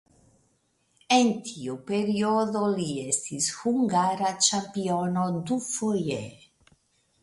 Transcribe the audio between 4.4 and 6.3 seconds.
ĉampiono dufoje.